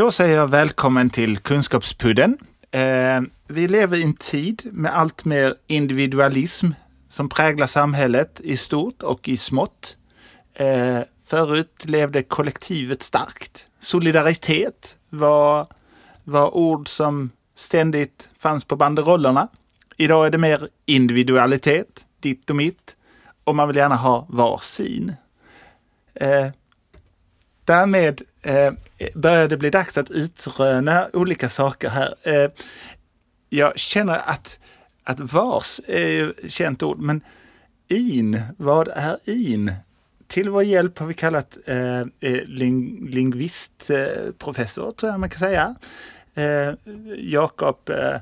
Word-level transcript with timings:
Då 0.00 0.10
säger 0.10 0.36
jag 0.36 0.48
välkommen 0.48 1.10
till 1.10 1.38
Kunskapspudden. 1.38 2.38
Eh, 2.70 3.20
vi 3.46 3.68
lever 3.68 3.96
i 3.96 4.02
en 4.02 4.14
tid 4.14 4.62
med 4.72 4.96
allt 4.96 5.24
mer 5.24 5.54
individualism 5.66 6.66
som 7.08 7.28
präglar 7.28 7.66
samhället 7.66 8.40
i 8.44 8.56
stort 8.56 9.02
och 9.02 9.28
i 9.28 9.36
smått. 9.36 9.96
Eh, 10.54 10.98
förut 11.24 11.84
levde 11.84 12.22
kollektivet 12.22 13.02
starkt. 13.02 13.66
Solidaritet 13.80 14.98
var, 15.08 15.66
var 16.24 16.56
ord 16.56 16.88
som 16.88 17.30
ständigt 17.54 18.30
fanns 18.38 18.64
på 18.64 18.76
banderollerna. 18.76 19.48
Idag 19.96 20.26
är 20.26 20.30
det 20.30 20.38
mer 20.38 20.68
individualitet, 20.86 22.06
ditt 22.20 22.50
och 22.50 22.56
mitt, 22.56 22.96
och 23.44 23.54
man 23.54 23.68
vill 23.68 23.76
gärna 23.76 23.96
ha 23.96 24.26
var 24.28 24.58
sin. 24.58 25.14
Eh, 26.14 26.48
därmed 27.64 28.22
eh, 28.42 28.72
börjar 29.14 29.48
det 29.48 29.56
bli 29.56 29.70
dags 29.70 29.98
att 29.98 30.10
utröna 30.10 31.08
olika 31.12 31.48
saker 31.48 31.88
här. 31.88 32.14
Eh, 32.22 32.50
jag 33.48 33.78
känner 33.78 34.20
att, 34.26 34.58
att 35.04 35.20
vars 35.20 35.80
är 35.86 36.34
ett 36.44 36.52
känt 36.52 36.82
ord, 36.82 36.98
men 36.98 37.20
in, 37.88 38.40
vad 38.56 38.88
är 38.88 39.18
in? 39.24 39.72
Till 40.26 40.48
vår 40.48 40.62
hjälp 40.62 40.98
har 40.98 41.06
vi 41.06 41.14
kallat 41.14 41.58
eh, 41.66 42.00
eh 42.00 42.44
ling, 42.46 43.08
lingvistprofessor, 43.10 44.88
eh, 44.88 44.92
tror 44.92 45.12
jag 45.12 45.20
man 45.20 45.30
kan 45.30 45.38
säga. 45.38 45.74
Eh, 46.34 46.74
Jakob 47.16 47.90
eh, 47.90 48.20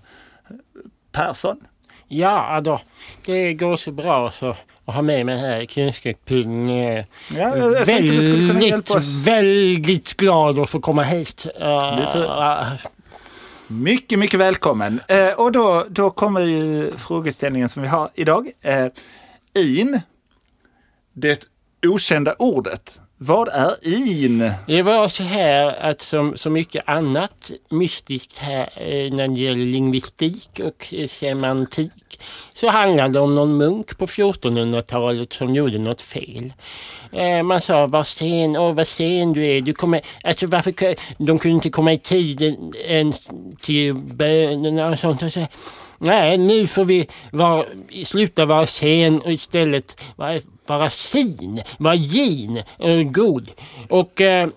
Persson. 1.13 1.61
Ja, 2.09 2.61
då, 2.61 2.81
det 3.25 3.55
går 3.55 3.77
så 3.77 3.93
bra 3.93 4.31
så 4.31 4.57
att 4.89 4.95
ha 4.95 5.03
med 5.03 5.27
mig 5.27 5.39
här 5.39 5.61
i 5.61 5.67
Kunskapspullen. 5.67 6.69
Ja, 6.69 7.05
jag 7.31 7.87
väldigt, 7.87 9.15
väldigt 9.25 10.17
glad 10.17 10.59
att 10.59 10.71
få 10.71 10.81
komma 10.81 11.03
hit. 11.03 11.47
Uh, 11.61 12.75
mycket, 13.69 14.19
mycket 14.19 14.41
välkommen. 14.41 15.01
Eh, 15.09 15.33
och 15.33 15.53
då, 15.53 15.85
då 15.89 16.11
kommer 16.11 16.41
ju 16.41 16.93
frågeställningen 16.97 17.69
som 17.69 17.83
vi 17.83 17.89
har 17.89 18.11
idag. 18.15 18.51
Eh, 18.61 18.87
in, 19.55 20.01
det 21.13 21.49
okända 21.87 22.35
ordet. 22.39 23.01
Vad 23.21 23.49
är 23.49 23.89
in? 23.89 24.53
Det 24.67 24.83
var 24.83 25.09
så 25.09 25.23
här 25.23 25.77
att 25.81 26.03
som 26.03 26.37
så 26.37 26.51
mycket 26.51 26.89
annat 26.89 27.51
mystiskt 27.69 28.39
här 28.39 28.71
eh, 28.77 29.13
när 29.13 29.29
det 29.29 29.41
gäller 29.41 29.67
lingvistik 29.67 30.61
och 30.65 30.95
eh, 30.95 31.09
semantik 31.09 32.21
så 32.55 32.69
handlade 32.69 33.13
det 33.13 33.21
om 33.21 33.35
någon 33.35 33.57
munk 33.57 33.99
på 33.99 34.07
1400-talet 34.07 35.33
som 35.33 35.55
gjorde 35.55 35.79
något 35.79 36.01
fel. 36.01 36.53
Eh, 37.13 37.43
man 37.43 37.61
sa 37.61 37.87
vad 37.87 38.07
sen, 38.07 38.57
åh 38.57 38.75
vad 38.75 38.87
sen 38.87 39.33
du 39.33 39.47
är. 39.47 39.61
Du 39.61 39.73
kommer, 39.73 40.01
alltså 40.25 40.47
varför, 40.47 40.73
de 41.25 41.39
kunde 41.39 41.55
inte 41.55 41.71
komma 41.71 41.93
i 41.93 41.99
tid 41.99 42.57
till 43.61 43.95
bönerna 43.95 44.87
och 44.89 44.99
sånt. 44.99 45.23
Och 45.23 45.33
så, 45.33 45.47
Nej, 45.99 46.39
nu 46.39 46.67
får 46.67 46.85
vi 46.85 47.09
var, 47.33 47.67
sluta 48.05 48.45
vara 48.45 48.67
sen 48.67 49.21
och 49.25 49.33
istället 49.33 50.01
vara, 50.17 50.41
vara 50.67 50.91
sin, 50.91 51.63
vara 51.79 51.97
gin, 51.97 52.63
och 52.79 53.15
god. 53.15 53.51
Och 53.89 54.21
eh, 54.21 54.49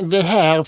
det 0.00 0.22
här 0.22 0.62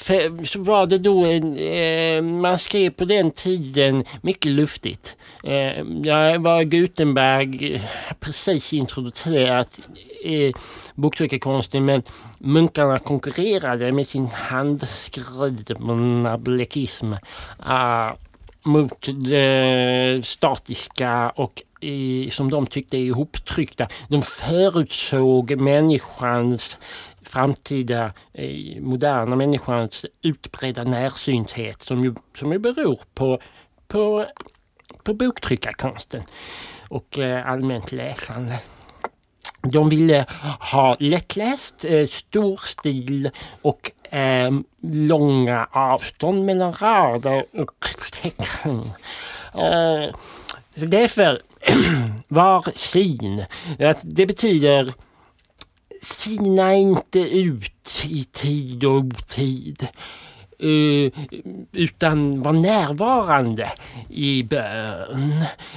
så 0.44 0.62
var 0.62 0.86
det 0.86 0.98
då 0.98 1.24
en, 1.24 1.58
eh, 1.58 2.22
man 2.22 2.58
skrev 2.58 2.90
på 2.90 3.04
den 3.04 3.30
tiden 3.30 4.04
mycket 4.22 4.50
luftigt. 4.50 5.16
Eh, 5.44 5.82
jag 6.02 6.38
var 6.38 6.62
Gutenberg 6.62 7.74
eh, 7.74 7.80
precis 8.20 8.72
introducerat 8.72 9.80
eh, 10.24 10.52
boktryckarkonsten 10.94 11.84
men 11.84 12.02
munkarna 12.38 12.98
konkurrerade 12.98 13.92
med 13.92 14.08
sin 14.08 14.26
handskrivna 14.26 16.38
blekism. 16.38 17.12
Uh, 17.12 17.18
ah, 17.58 18.16
mot 18.64 19.08
det 19.24 20.26
statiska 20.26 21.30
och 21.30 21.62
i, 21.80 22.30
som 22.30 22.50
de 22.50 22.66
tyckte 22.66 22.96
är 22.96 23.00
ihoptryckta. 23.00 23.88
De 24.08 24.22
förutsåg 24.22 25.60
människans 25.60 26.78
framtida 27.22 28.12
eh, 28.34 28.80
moderna 28.80 29.36
människans 29.36 30.06
utbredda 30.22 30.84
närsynthet 30.84 31.82
som 31.82 32.04
ju, 32.04 32.14
som 32.38 32.52
ju 32.52 32.58
beror 32.58 33.00
på, 33.14 33.40
på, 33.88 34.26
på 35.02 35.14
boktryckarkonsten 35.14 36.22
och 36.88 37.18
eh, 37.18 37.50
allmänt 37.50 37.92
läsande. 37.92 38.60
De 39.62 39.88
ville 39.88 40.26
ha 40.72 40.96
lättläst, 41.00 41.84
eh, 41.84 42.06
stor 42.06 42.56
stil 42.56 43.30
och 43.62 43.90
eh, 44.10 44.50
långa 44.82 45.68
avstånd 45.72 46.44
mellan 46.44 46.72
rader 46.72 47.44
och 47.52 47.86
tecken. 48.22 48.90
Eh, 49.54 50.14
därför 50.74 51.42
var 52.28 52.64
sin, 52.74 53.44
att 53.78 54.02
det 54.04 54.26
betyder 54.26 54.92
sina 56.02 56.74
inte 56.74 57.18
ut 57.18 58.04
i 58.08 58.24
tid 58.24 58.84
och 58.84 58.92
otid. 58.92 59.88
Uh, 60.64 61.12
utan 61.72 62.40
var 62.40 62.52
närvarande 62.52 63.72
i 64.08 64.42
bön. 64.42 65.32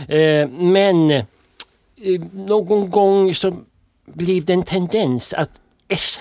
Uh, 0.10 0.48
men 0.50 1.12
uh, 1.12 2.22
någon 2.34 2.90
gång 2.90 3.36
så 3.36 3.54
blev 4.06 4.46
det 4.46 4.54
en 4.54 4.64
tendens 4.64 5.34
att 5.34 5.50
S 5.88 6.20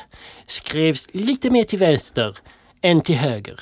skrevs 0.51 1.09
lite 1.13 1.51
mer 1.51 1.65
till 1.65 1.79
vänster 1.79 2.37
än 2.83 3.01
till 3.01 3.17
höger. 3.17 3.61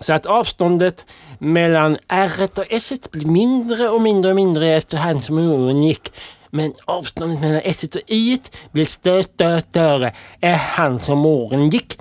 Så 0.00 0.12
att 0.12 0.26
avståndet 0.26 1.06
mellan 1.38 1.96
R 2.08 2.30
och 2.56 2.64
S 2.70 3.10
blir 3.12 3.26
mindre 3.26 3.88
och 3.88 4.00
mindre 4.00 4.30
och 4.30 4.36
mindre 4.36 4.76
efterhand 4.76 5.24
som 5.24 5.38
åren 5.38 5.82
gick. 5.82 6.12
Men 6.50 6.72
avståndet 6.84 7.40
mellan 7.40 7.60
S 7.64 7.84
och 7.84 7.96
I 8.06 8.38
blir 8.72 8.84
större 8.84 9.22
större 9.62 10.14
efterhand 10.40 11.02
som 11.02 11.26
åren 11.26 11.70
gick. 11.70 11.98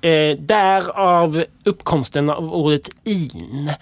Eh, 0.00 0.36
därav 0.38 1.44
uppkomsten 1.64 2.30
av 2.30 2.54
ordet 2.54 2.90
in. 3.04 3.72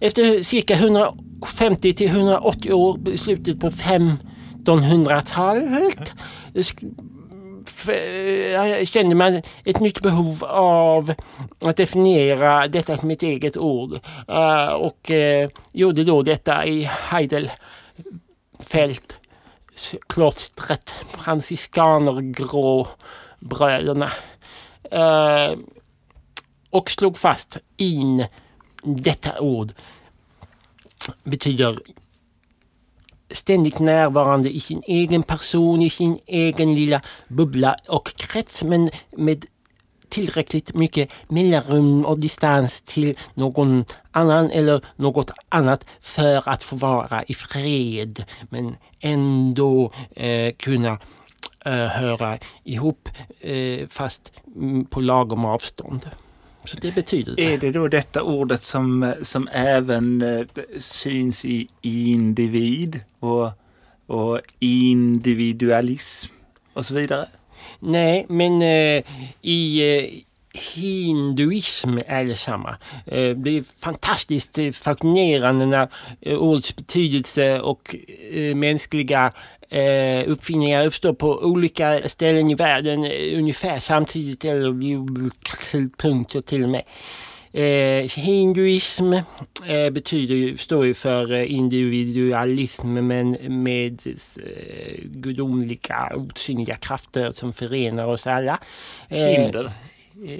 Efter 0.00 0.42
cirka 0.42 0.74
150 0.74 1.92
till 1.92 2.08
180 2.08 2.72
år, 2.72 3.08
i 3.08 3.18
slutet 3.18 3.60
på 3.60 3.68
1500-talet, 3.68 6.14
Eh, 7.86 8.86
kände 8.86 9.14
man 9.14 9.42
ett 9.64 9.80
nytt 9.80 10.00
behov 10.00 10.44
av 10.44 11.14
att 11.60 11.76
definiera 11.76 12.68
detta 12.68 12.96
som 12.96 13.10
ett 13.10 13.22
eget 13.22 13.56
ord 13.56 13.92
uh, 14.30 14.68
och 14.68 15.10
uh, 15.10 15.48
gjorde 15.72 16.04
då 16.04 16.22
detta 16.22 16.66
i 16.66 16.90
Heidelfeld 17.10 19.12
klostret, 20.08 20.94
franciskanergråbröderna. 21.10 24.10
Uh, 24.92 25.52
och 26.70 26.90
slog 26.90 27.18
fast 27.18 27.56
in 27.76 28.26
detta 28.82 29.40
ord 29.40 29.72
betyder 31.24 31.78
ständigt 33.30 33.78
närvarande 33.78 34.50
i 34.50 34.60
sin 34.60 34.82
egen 34.86 35.22
person, 35.22 35.82
i 35.82 35.90
sin 35.90 36.18
egen 36.26 36.74
lilla 36.74 37.00
bubbla 37.28 37.76
och 37.88 38.14
krets 38.16 38.62
men 38.62 38.90
med 39.16 39.46
tillräckligt 40.08 40.74
mycket 40.74 41.10
mellanrum 41.28 42.04
och 42.04 42.18
distans 42.18 42.80
till 42.80 43.14
någon 43.34 43.84
annan 44.10 44.50
eller 44.50 44.84
något 44.96 45.30
annat 45.48 45.86
för 46.00 46.48
att 46.48 46.62
få 46.62 46.76
vara 46.76 47.22
i 47.22 47.34
fred 47.34 48.24
men 48.50 48.76
ändå 49.00 49.92
eh, 50.16 50.52
kunna 50.52 50.98
eh, 51.64 51.72
höra 51.72 52.38
ihop 52.64 53.08
eh, 53.40 53.86
fast 53.88 54.32
mm, 54.56 54.84
på 54.84 55.00
lagom 55.00 55.44
avstånd. 55.44 56.10
Så 56.68 56.76
det 56.80 56.94
betyder 56.94 57.36
det. 57.36 57.54
Är 57.54 57.58
det 57.58 57.72
då 57.72 57.88
detta 57.88 58.22
ordet 58.22 58.64
som, 58.64 59.14
som 59.22 59.48
även 59.52 60.22
eh, 60.22 60.46
syns 60.78 61.44
i 61.44 61.68
individ 61.82 63.00
och, 63.18 63.50
och 64.06 64.40
individualism 64.58 66.32
och 66.72 66.86
så 66.86 66.94
vidare? 66.94 67.28
Nej, 67.80 68.26
men 68.28 68.62
eh, 68.62 69.04
i 69.42 69.96
eh, 69.98 70.22
hinduism 70.58 71.98
är 72.06 72.24
detsamma. 72.24 72.76
Eh, 73.06 73.30
det 73.30 73.50
är 73.50 73.80
fantastiskt 73.80 74.58
eh, 74.58 74.70
fascinerande 74.70 75.66
när 75.66 75.88
eh, 76.20 76.38
ords 76.38 76.40
ordets 76.40 76.76
betydelse 76.76 77.60
och 77.60 77.96
mänskliga 78.54 79.32
uppfinningar 80.26 80.86
uppstår 80.86 81.12
på 81.12 81.38
olika 81.38 82.08
ställen 82.08 82.50
i 82.50 82.54
världen 82.54 83.04
ungefär 83.34 83.78
samtidigt 83.78 84.44
eller 84.44 84.70
vid 84.70 86.44
till 86.44 86.64
och 86.64 86.68
med. 86.68 86.82
Eh, 87.52 88.10
hinduism 88.10 89.12
eh, 89.66 89.90
betyder, 89.90 90.56
står 90.56 90.86
ju 90.86 90.94
för 90.94 91.32
eh, 91.32 91.52
individualism 91.52 92.92
men 92.92 93.30
med 93.62 94.00
eh, 94.06 94.94
gudomliga 95.04 96.12
osynliga 96.14 96.76
krafter 96.76 97.30
som 97.30 97.52
förenar 97.52 98.06
oss 98.06 98.26
alla. 98.26 98.58
Eh, 99.08 99.18
Hinder? 99.18 99.72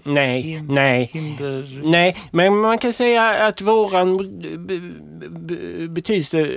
Nej, 0.05 0.63
nej. 0.69 1.11
Hinder... 1.13 1.81
Nej, 1.85 2.17
men 2.31 2.57
man 2.57 2.79
kan 2.79 2.93
säga 2.93 3.47
att 3.47 3.61
våran 3.61 4.17
be- 4.67 4.79
be- 5.31 5.89
betydelse, 5.89 6.51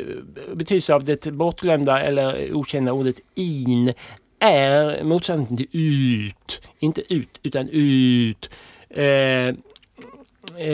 betydelse 0.53 0.93
av 0.93 1.03
det 1.03 1.31
bortglömda 1.31 2.01
eller 2.01 2.53
okända 2.53 2.93
ordet 2.93 3.15
in 3.35 3.93
är 4.39 5.03
motsatsen 5.03 5.57
till 5.57 5.67
ut. 5.71 6.69
Inte 6.79 7.13
ut, 7.13 7.39
utan 7.43 7.69
ut. 7.71 8.49
Eh, 8.89 9.03
eh, 9.05 9.53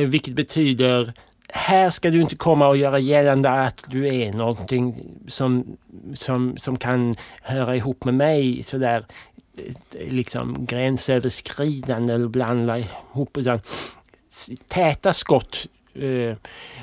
vilket 0.08 0.34
betyder 0.34 1.14
här 1.50 1.90
ska 1.90 2.10
du 2.10 2.22
inte 2.22 2.36
komma 2.36 2.68
och 2.68 2.78
göra 2.78 3.00
gällande 3.00 3.50
att 3.50 3.84
du 3.90 4.08
är 4.08 4.34
någonting 4.34 4.96
som, 5.28 5.78
som, 6.14 6.58
som 6.58 6.78
kan 6.78 7.16
höra 7.42 7.76
ihop 7.76 8.04
med 8.06 8.14
mig 8.14 8.64
sådär 8.64 9.06
Eh, 9.59 10.13
liksom 10.13 10.65
gränsöverskridande 10.65 12.13
eller 12.13 12.27
blanda 12.27 12.80
ihop. 12.80 13.38
Utan 13.38 13.59
täta 14.68 15.13
skott. 15.13 15.68
Eh, 15.94 16.38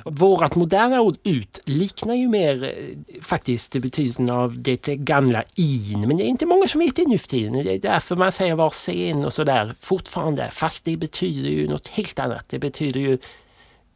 vårat 0.04 0.56
moderna 0.56 1.00
ord 1.00 1.16
ut 1.22 1.60
liknar 1.64 2.14
ju 2.14 2.28
mer 2.28 2.64
eh, 2.64 3.22
faktiskt 3.22 3.72
betydelsen 3.72 4.30
av 4.30 4.62
det 4.62 4.86
gamla 4.86 5.44
in. 5.54 6.04
Men 6.06 6.16
det 6.16 6.24
är 6.24 6.26
inte 6.26 6.46
många 6.46 6.68
som 6.68 6.80
vet 6.80 6.96
det 6.96 7.08
nu 7.08 7.18
för 7.18 7.28
tiden. 7.28 7.52
Det 7.52 7.74
är 7.74 7.78
därför 7.78 8.16
man 8.16 8.32
säger 8.32 8.54
var 8.54 8.70
sen 8.70 9.24
och 9.24 9.32
sådär 9.32 9.74
fortfarande. 9.80 10.50
Fast 10.50 10.84
det 10.84 10.96
betyder 10.96 11.50
ju 11.50 11.68
något 11.68 11.88
helt 11.88 12.18
annat. 12.18 12.48
Det 12.48 12.58
betyder 12.58 13.00
ju 13.00 13.18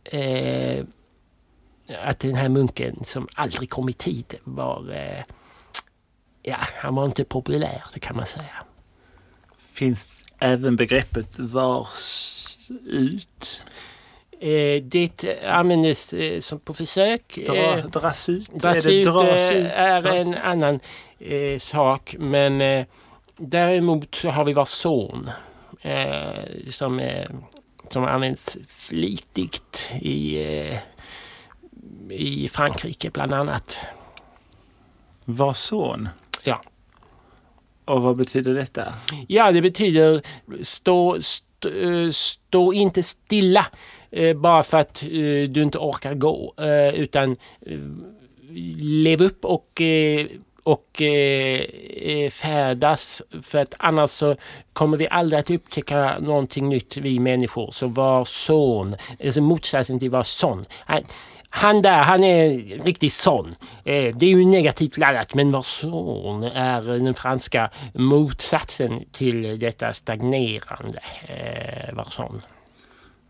eh, 0.05 0.85
att 2.03 2.19
den 2.19 2.35
här 2.35 2.49
munken 2.49 3.05
som 3.05 3.29
aldrig 3.35 3.71
kom 3.71 3.89
i 3.89 3.93
tid 3.93 4.35
var... 4.45 4.93
Eh, 4.93 5.23
Eh, 6.49 6.57
ja, 6.61 6.67
han 6.77 6.95
var 6.95 7.05
inte 7.05 7.25
populär, 7.25 7.83
det 7.95 8.01
kan 8.01 8.17
man 8.17 8.27
säga. 8.27 8.65
Finns 9.73 10.25
även 10.39 10.77
begreppet 10.77 11.39
vars 11.39 12.57
ut? 12.87 13.63
Eh, 14.41 14.83
det 14.83 15.43
användes 15.47 16.13
eh, 16.13 16.41
som 16.41 16.61
på 16.61 16.75
försök. 16.75 17.39
Dra, 17.47 17.57
Eh, 17.57 17.87
dras 17.87 18.29
ut? 18.29 18.51
Dras 18.55 18.87
är 18.87 18.91
det 18.91 19.05
dras 19.05 19.51
eh, 19.51 19.57
ut? 19.65 19.71
är 19.73 20.01
Dras- 20.01 20.21
en 20.21 20.35
annan 20.35 20.81
eh, 21.19 21.59
sak. 21.59 22.17
Men 22.19 22.61
eh, 22.61 22.87
däremot 23.37 24.15
så 24.15 24.29
har 24.29 24.45
vi 24.45 24.53
vår 24.53 24.65
son 24.65 25.31
eh, 25.81 26.45
som, 26.71 27.01
eh, 27.01 27.29
som 27.89 28.05
används 28.05 28.59
flitigt 28.69 29.91
i, 30.01 30.37
eh, 30.69 30.79
i 32.11 32.49
Frankrike 32.53 33.11
bland 33.11 33.35
annat. 33.35 33.79
Var 35.25 35.55
son? 35.55 36.09
Ja. 36.45 36.63
Och 37.85 38.03
vad 38.03 38.17
betyder 38.17 38.55
detta? 38.55 38.85
Ja, 39.27 39.53
det 39.53 39.63
betyder 39.63 40.23
stå, 40.63 41.17
stå, 41.21 41.69
eh, 41.69 42.11
stå 42.11 42.73
inte 42.73 43.03
stilla 43.03 43.67
eh, 44.11 44.37
bara 44.37 44.63
för 44.63 44.79
att 44.79 45.03
eh, 45.03 45.09
du 45.49 45.63
inte 45.63 45.79
orkar 45.79 46.15
gå. 46.15 46.55
Utan 46.95 47.37
lev 48.79 49.23
upp 49.23 49.45
och 49.45 49.83
och 50.69 51.03
eh, 51.03 52.31
färdas 52.31 53.23
för 53.43 53.59
att 53.59 53.75
annars 53.79 54.11
så 54.11 54.37
kommer 54.73 54.97
vi 54.97 55.09
aldrig 55.09 55.41
att 55.41 55.51
upptäcka 55.51 56.19
någonting 56.19 56.69
nytt 56.69 56.97
vi 56.97 57.19
människor. 57.19 57.71
Så 57.73 57.87
var 57.87 58.25
son, 58.25 58.97
alltså 59.25 59.41
motsatsen 59.41 59.99
till 59.99 60.11
var 60.11 60.23
son. 60.23 60.65
Han, 61.51 61.83
där, 61.83 62.03
han 62.03 62.25
är 62.25 62.59
riktigt 62.85 63.13
sån. 63.13 63.55
Eh, 63.85 64.17
det 64.17 64.27
är 64.27 64.31
ju 64.31 64.45
negativt 64.45 64.97
laddat 64.97 65.35
men 65.35 65.53
var 65.53 65.63
son 65.63 66.43
är 66.43 66.83
den 66.83 67.15
franska 67.15 67.71
motsatsen 67.95 69.05
till 69.13 69.59
detta 69.59 69.93
stagnerande. 69.93 71.01
Eh, 71.27 71.95
var 71.95 72.05
son. 72.05 72.43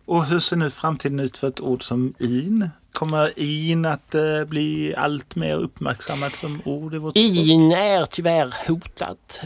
Och 0.04 0.24
hur 0.24 0.40
ser 0.40 0.56
nu 0.56 0.70
framtiden 0.70 1.20
ut 1.20 1.38
för 1.38 1.48
ett 1.48 1.60
ord 1.60 1.82
som 1.82 2.14
in? 2.18 2.70
Kommer 2.92 3.38
in 3.38 3.84
att 3.84 4.14
eh, 4.14 4.44
bli 4.46 4.94
allt 4.96 5.36
mer 5.36 5.54
uppmärksammat 5.54 6.34
som 6.34 6.62
ord 6.64 6.94
i 6.94 6.98
vårt? 6.98 7.16
In 7.16 7.72
är 7.72 8.04
tyvärr 8.04 8.54
hotat. 8.68 9.42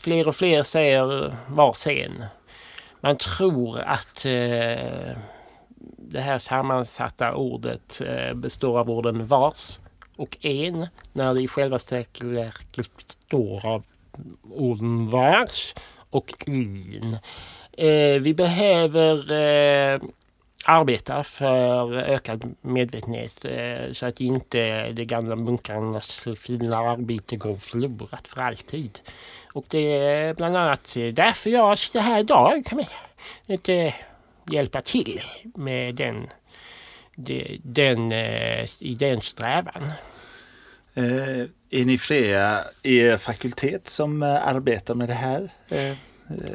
Fler 0.00 0.28
och 0.28 0.36
fler 0.36 0.62
säger 0.62 1.34
var 1.46 1.72
sen. 1.72 2.24
Man 3.00 3.16
tror 3.16 3.80
att 3.80 4.26
det 6.12 6.20
här 6.20 6.38
sammansatta 6.38 7.34
ordet 7.34 8.02
eh, 8.06 8.34
består 8.34 8.78
av 8.78 8.90
orden 8.90 9.26
vars 9.26 9.80
och 10.16 10.36
en 10.40 10.86
när 11.12 11.34
det 11.34 11.40
i 11.42 11.48
själva 11.48 11.78
verket 12.20 12.96
består 12.96 13.66
av 13.66 13.82
orden 14.50 15.10
vars 15.10 15.74
och 16.10 16.32
in. 16.46 17.18
Eh, 17.72 18.20
vi 18.20 18.34
behöver 18.34 19.32
eh, 19.32 20.00
arbeta 20.64 21.24
för 21.24 21.96
ökad 21.96 22.54
medvetenhet 22.60 23.46
så 23.92 24.06
att 24.06 24.20
inte 24.20 24.92
de 24.92 25.04
gamla 25.04 25.36
munkarnas 25.36 26.28
fina 26.36 26.78
arbete 26.78 27.36
går 27.36 27.56
förlorat 27.56 28.28
för 28.28 28.40
alltid. 28.40 29.00
Och 29.52 29.64
det 29.68 29.92
är 29.92 30.34
bland 30.34 30.56
annat 30.56 30.94
därför 30.94 31.50
jag 31.50 31.78
sitter 31.78 32.00
här 32.00 32.20
idag. 32.20 32.64
Kan 32.66 32.78
hjälpa 34.50 34.80
till 34.80 35.20
med 35.54 35.94
den, 35.94 36.26
de- 37.16 37.60
den, 37.64 38.12
eh, 38.12 38.68
i 38.78 38.94
den 38.98 39.20
strävan. 39.20 39.82
Eh, 40.94 41.40
är 41.70 41.84
ni 41.84 41.98
flera 41.98 42.58
i 42.82 42.96
er 42.98 43.16
fakultet 43.16 43.88
som 43.88 44.22
eh, 44.22 44.48
arbetar 44.48 44.94
med 44.94 45.08
det 45.08 45.14
här 45.14 45.50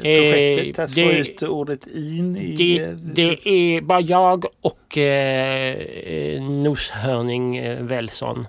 projektet? 0.02 0.78
Att 0.78 0.94
få 0.94 1.00
det- 1.00 1.18
ut 1.18 1.42
ordet 1.42 1.86
in 1.86 2.36
i... 2.36 2.78
Det, 2.78 2.94
det 3.14 3.48
är 3.48 3.80
bara 3.80 4.00
jag 4.00 4.44
och 4.60 4.98
eh, 4.98 6.42
noshörning 6.42 7.60
Wellson 7.86 8.46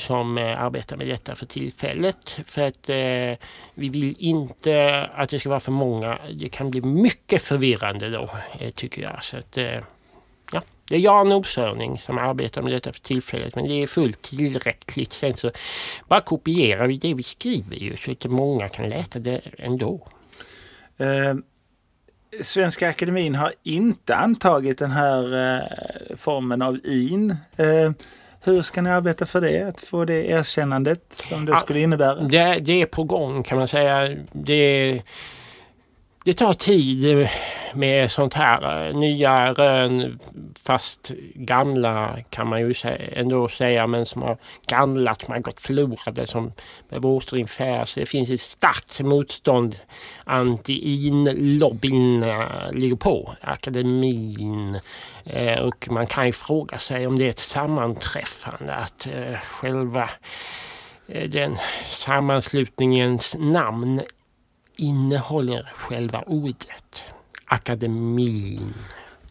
som 0.00 0.38
eh, 0.38 0.64
arbetar 0.64 0.96
med 0.96 1.08
detta 1.08 1.34
för 1.34 1.46
tillfället. 1.46 2.40
För 2.46 2.62
att 2.62 2.88
eh, 2.88 3.46
vi 3.74 3.88
vill 3.88 4.14
inte 4.18 5.04
att 5.14 5.28
det 5.28 5.40
ska 5.40 5.48
vara 5.48 5.60
för 5.60 5.72
många. 5.72 6.18
Det 6.38 6.48
kan 6.48 6.70
bli 6.70 6.80
mycket 6.80 7.42
förvirrande 7.42 8.10
då, 8.10 8.30
eh, 8.58 8.70
tycker 8.70 9.02
jag. 9.02 9.24
Så 9.24 9.36
att, 9.36 9.56
eh, 9.56 9.80
ja, 10.52 10.62
det 10.88 10.96
är 10.96 11.00
Jan 11.00 11.28
Nordsörning 11.28 11.68
noshörning 11.68 11.98
som 11.98 12.18
arbetar 12.18 12.62
med 12.62 12.72
detta 12.72 12.92
för 12.92 13.00
tillfället. 13.00 13.54
Men 13.54 13.68
det 13.68 13.82
är 13.82 13.86
fullt 13.86 14.22
tillräckligt. 14.22 15.12
Sen 15.12 15.34
så 15.34 15.50
bara 16.08 16.20
kopierar 16.20 16.86
vi 16.86 16.96
det 16.96 17.14
vi 17.14 17.22
skriver 17.22 17.76
ju 17.76 17.96
så 17.96 18.12
att 18.12 18.24
många 18.24 18.68
kan 18.68 18.88
läsa 18.88 19.18
det 19.18 19.40
ändå. 19.58 20.08
Eh, 20.98 21.34
Svenska 22.40 22.88
Akademin 22.88 23.34
har 23.34 23.52
inte 23.62 24.16
antagit 24.16 24.78
den 24.78 24.90
här 24.90 25.54
eh, 25.56 26.16
formen 26.16 26.62
av 26.62 26.86
in. 26.86 27.30
Eh, 27.56 27.92
hur 28.44 28.62
ska 28.62 28.82
ni 28.82 28.90
arbeta 28.90 29.26
för 29.26 29.40
det? 29.40 29.62
Att 29.68 29.80
få 29.80 30.04
det 30.04 30.26
erkännandet 30.30 31.00
som 31.10 31.44
det 31.44 31.52
Ja. 31.52 31.56
skulle 31.58 31.80
innebära? 31.80 32.14
Det, 32.14 32.58
det 32.60 32.82
är 32.82 32.86
på 32.86 33.04
gång 33.04 33.42
kan 33.42 33.58
man 33.58 33.68
säga. 33.68 34.16
Det, 34.32 35.02
det 36.30 36.34
tar 36.34 36.54
tid 36.54 37.28
med 37.74 38.10
sånt 38.10 38.34
här. 38.34 38.92
Nya 38.92 39.52
rön, 39.52 40.18
fast 40.62 41.12
gamla 41.34 42.16
kan 42.30 42.48
man 42.48 42.60
ju 42.60 42.74
ändå 43.12 43.48
säga, 43.48 43.86
men 43.86 44.06
som 44.06 44.22
har 44.22 44.38
gamlat, 44.66 45.22
som 45.22 45.32
har 45.32 45.40
gått 45.40 45.60
förlorade 45.60 46.26
som 46.26 46.52
med 46.88 47.04
Åsterinfär. 47.04 47.88
Det 47.94 48.06
finns 48.06 48.30
ett 48.30 48.40
starkt 48.40 49.00
motstånd. 49.00 49.76
Anti-in-lobbyn 50.24 52.22
eh, 52.22 52.72
ligger 52.72 52.96
på 52.96 53.34
akademin. 53.40 54.80
Eh, 55.24 55.60
och 55.60 55.88
man 55.90 56.06
kan 56.06 56.26
ju 56.26 56.32
fråga 56.32 56.78
sig 56.78 57.06
om 57.06 57.16
det 57.18 57.24
är 57.24 57.30
ett 57.30 57.38
sammanträffande 57.38 58.74
att 58.74 59.06
eh, 59.06 59.38
själva 59.38 60.10
den 61.26 61.56
sammanslutningens 61.84 63.36
namn 63.38 64.02
innehåller 64.80 65.72
själva 65.74 66.22
ordet. 66.26 67.04
Akademin. 67.44 68.74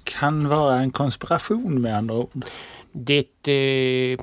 Kan 0.03 0.47
vara 0.47 0.75
en 0.79 0.91
konspiration 0.91 1.81
med 1.81 1.97
andra 1.97 2.15
ord. 2.15 2.45
Det 2.91 3.47
eh, 3.47 4.19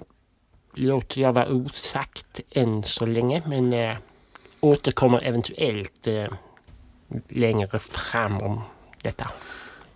låter 0.74 1.20
jag 1.20 1.32
vara 1.32 1.48
osagt 1.48 2.40
än 2.50 2.82
så 2.82 3.06
länge 3.06 3.42
men 3.46 3.72
eh, 3.72 3.96
återkommer 4.60 5.24
eventuellt 5.24 6.06
eh, 6.06 6.26
längre 7.28 7.78
fram 7.78 8.38
om 8.38 8.60
detta. 9.02 9.30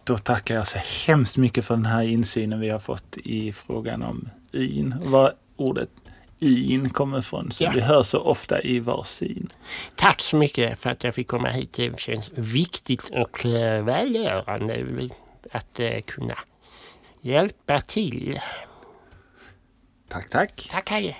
Då 0.05 0.19
tackar 0.19 0.55
jag 0.55 0.67
så 0.67 0.79
hemskt 1.07 1.37
mycket 1.37 1.65
för 1.65 1.75
den 1.75 1.87
här 1.87 2.03
insynen 2.03 2.61
vi 2.61 2.71
har 2.71 2.79
fått 2.79 3.17
i 3.17 3.53
frågan 3.53 4.03
om 4.03 4.29
in. 4.53 4.95
Var 5.01 5.35
ordet 5.57 5.91
in 6.47 6.90
kommer 6.90 7.18
ifrån, 7.18 7.50
som 7.52 7.64
Ja. 7.64 7.73
vi 7.75 7.80
hör 7.80 8.02
så 8.02 8.18
ofta 8.20 8.62
i 8.62 8.80
varsin. 8.80 9.49
Tack 9.94 10.20
så 10.20 10.37
mycket 10.37 10.78
för 10.80 10.90
att 10.90 11.04
jag 11.04 11.14
fick 11.14 11.28
komma 11.28 11.49
hit. 11.49 11.73
Det 11.73 12.00
känns 12.00 12.30
viktigt 12.35 13.09
och 13.11 13.47
eh, 13.47 13.85
välgörande 13.85 15.09
att 15.52 15.80
eh, 15.80 16.00
kunna 16.00 16.38
hjälpa 17.20 17.80
till. 17.80 18.40
Tack, 20.09 20.30
tack. 20.30 20.68
Tack 20.70 20.90
Haje! 20.90 21.16